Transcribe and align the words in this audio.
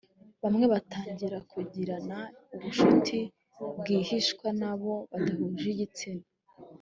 bamwe 0.41 0.65
batangira 0.73 1.37
kugirana 1.51 2.17
ubucuti 2.55 3.19
rwihishwa 3.79 4.47
n’abo 4.59 4.93
badahuje 5.11 5.67
igitsina 5.75 6.25